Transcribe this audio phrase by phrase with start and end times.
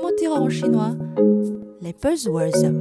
[0.00, 0.96] Comment en chinois
[1.82, 2.72] Les buzzwords.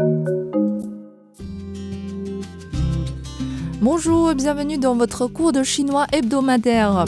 [3.82, 7.06] Bonjour, bienvenue dans votre cours de chinois hebdomadaire.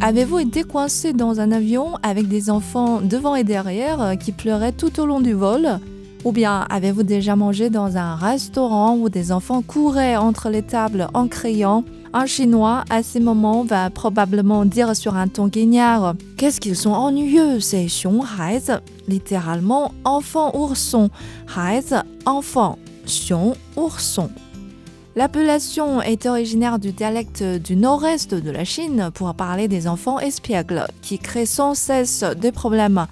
[0.00, 5.00] Avez-vous été coincé dans un avion avec des enfants devant et derrière qui pleuraient tout
[5.00, 5.80] au long du vol?
[6.26, 11.06] Ou bien avez-vous déjà mangé dans un restaurant où des enfants couraient entre les tables
[11.14, 16.60] en criant un Chinois, à ces moments, va probablement dire sur un ton guignard Qu'est-ce
[16.60, 18.24] qu'ils sont ennuyeux, ces Xiong
[19.06, 21.10] Littéralement, enfant ourson.
[21.56, 21.94] Haiz,
[22.24, 22.76] enfant.
[23.04, 24.28] Xiong, ourson.
[25.14, 30.88] L'appellation est originaire du dialecte du nord-est de la Chine pour parler des enfants espiègles
[31.02, 33.06] qui créent sans cesse des problèmes.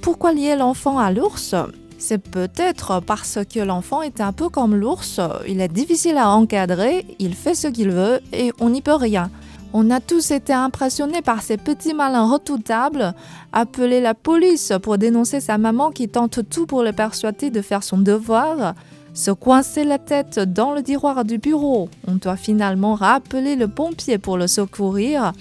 [0.00, 1.54] Pourquoi lier l'enfant à l'ours?
[1.98, 7.06] C'est peut-être parce que l'enfant est un peu comme l'ours, il est difficile à encadrer,
[7.18, 9.30] il fait ce qu'il veut et on n'y peut rien.
[9.76, 13.12] On a tous été impressionnés par ces petits malins redoutables,
[13.52, 17.82] appeler la police pour dénoncer sa maman qui tente tout pour le persuader de faire
[17.82, 18.74] son devoir,
[19.14, 21.88] se coincer la tête dans le tiroir du bureau.
[22.06, 25.32] On doit finalement rappeler le pompier pour le secourir.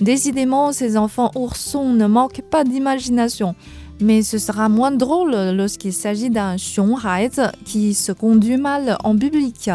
[0.00, 3.56] Décidément, ces enfants oursons ne manquent pas d'imagination.
[4.00, 9.70] Mais ce sera moins drôle lorsqu'il s'agit d'un Xionghaïz qui se conduit mal en public.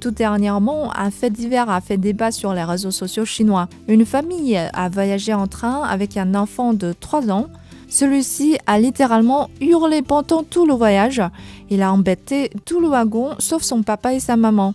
[0.00, 3.68] Tout dernièrement, un fait divers a fait débat sur les réseaux sociaux chinois.
[3.88, 7.46] Une famille a voyagé en train avec un enfant de 3 ans.
[7.88, 11.22] Celui-ci a littéralement hurlé pendant tout le voyage.
[11.70, 14.74] Il a embêté tout le wagon sauf son papa et sa maman.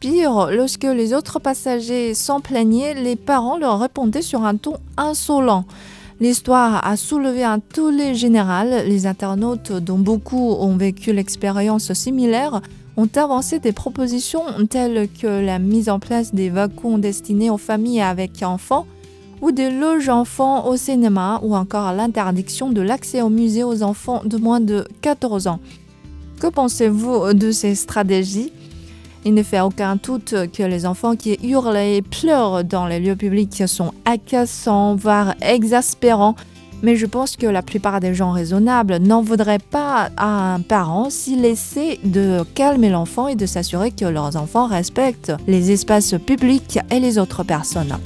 [0.00, 5.64] Pire, lorsque les autres passagers s'en plaignaient, les parents leur répondaient sur un ton insolent.
[6.20, 8.86] L'histoire a soulevé un tollé général.
[8.86, 12.60] Les internautes, dont beaucoup ont vécu l'expérience similaire,
[12.96, 18.02] ont avancé des propositions telles que la mise en place des wagons destinés aux familles
[18.02, 18.86] avec enfants
[19.40, 24.22] ou des loges enfants au cinéma ou encore l'interdiction de l'accès au musée aux enfants
[24.24, 25.58] de moins de 14 ans.
[26.40, 28.52] Que pensez-vous de ces stratégies?
[29.24, 33.16] Il ne fait aucun doute que les enfants qui hurlent et pleurent dans les lieux
[33.16, 36.34] publics sont agaçants, voire exaspérants.
[36.82, 41.10] Mais je pense que la plupart des gens raisonnables n'en voudraient pas à un parent
[41.10, 46.80] s'il essaie de calmer l'enfant et de s'assurer que leurs enfants respectent les espaces publics
[46.90, 47.96] et les autres personnes.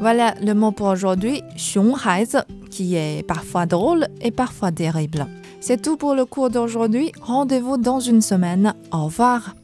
[0.00, 5.28] Voilà le mot pour aujourd'hui, Xionghaise, qui est parfois drôle et parfois terrible.
[5.66, 7.10] C'est tout pour le cours d'aujourd'hui.
[7.22, 8.74] Rendez-vous dans une semaine.
[8.92, 9.54] Au revoir.